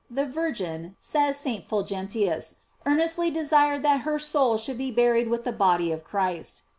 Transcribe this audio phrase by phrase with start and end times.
[0.09, 1.63] The Virgin, says St.
[1.63, 2.55] Fulgentius,
[2.87, 6.63] earnestly desired that her soul should be buried with the body of Christ.